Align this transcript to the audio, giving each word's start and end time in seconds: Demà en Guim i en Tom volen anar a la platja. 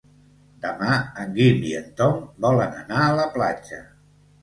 Demà 0.63 0.95
en 1.25 1.35
Guim 1.35 1.61
i 1.73 1.75
en 1.83 1.87
Tom 2.01 2.19
volen 2.49 2.83
anar 2.83 3.07
a 3.11 3.15
la 3.25 3.33
platja. 3.41 3.83